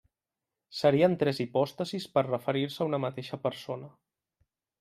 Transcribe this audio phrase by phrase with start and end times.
[0.77, 3.93] Serien tres hipòstasis per referir-se a una mateixa persona.